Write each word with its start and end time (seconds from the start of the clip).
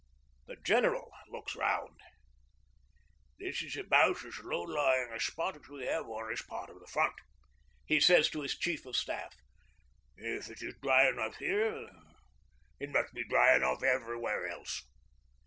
The 0.47 0.55
General 0.55 1.11
looks 1.29 1.55
round. 1.55 1.99
'This 3.37 3.61
is 3.61 3.77
about 3.77 4.25
as 4.25 4.39
low 4.39 4.63
lying 4.63 5.11
a 5.13 5.19
spot 5.19 5.55
as 5.57 5.67
we 5.69 5.85
have 5.85 6.07
on 6.07 6.31
this 6.31 6.41
part 6.41 6.71
of 6.71 6.89
front,' 6.89 7.21
he 7.85 7.99
says 7.99 8.27
to 8.31 8.41
his 8.41 8.57
Chief 8.57 8.87
of 8.87 8.95
Staff. 8.95 9.35
'If 10.17 10.49
it 10.49 10.63
is 10.63 10.73
dry 10.81 11.07
enough 11.07 11.35
here 11.35 11.87
it 12.79 12.89
must 12.89 13.13
be 13.13 13.27
dry 13.27 13.55
enough 13.55 13.83
everywhere 13.83 14.47
else.' 14.47 14.83